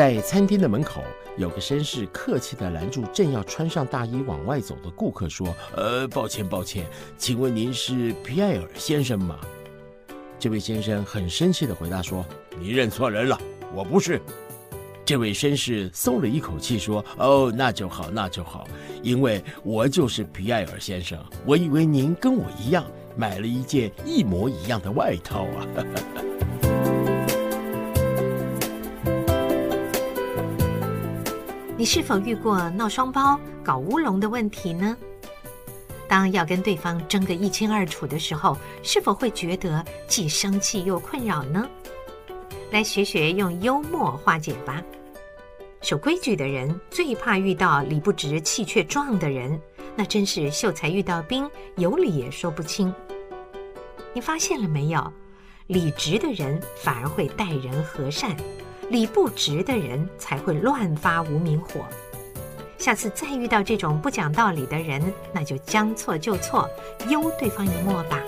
[0.00, 1.04] 在餐厅的门口，
[1.36, 6.86] 有个绅士客气地拦住正要穿上大衣往外走的顾客，说：“呃，抱歉，抱歉，
[7.18, 9.38] 请问您是皮埃尔先生吗？”
[10.40, 12.24] 这位先生很生气地回答说
[12.58, 13.38] ：“你认错人了，
[13.74, 14.18] 我不是。”
[15.04, 18.66] 这位绅士松了一口气，说：“哦，那就好，那就好，
[19.02, 21.22] 因为我就是皮埃尔先生。
[21.44, 22.86] 我以为您跟我一样
[23.18, 25.66] 买了一件一模一样的外套啊。”
[31.80, 34.94] 你是否遇过闹双胞、搞乌龙的问题呢？
[36.06, 41.66] 当要跟对方争个一清二楚的时候，是否会觉得既生气又困扰呢？
[42.70, 44.82] 来学学用幽默化解吧。
[45.80, 49.58] 守规矩的人最怕遇到理不直气却壮的人，
[49.96, 52.94] 那真是秀才遇到兵，有理也说不清。
[54.12, 55.10] 你发现了没有？
[55.68, 58.36] 理直的人反而会待人和善，
[58.90, 61.86] 理不直的人才会乱发无名火。
[62.76, 65.00] 下次再遇到这种不讲道理的人，
[65.32, 66.68] 那就将错就错，
[67.08, 68.18] 幽对方一默吧。